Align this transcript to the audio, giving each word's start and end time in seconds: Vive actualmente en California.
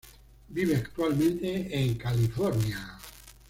Vive 0.49 0.77
actualmente 0.77 1.79
en 1.79 1.93
California. 1.93 2.97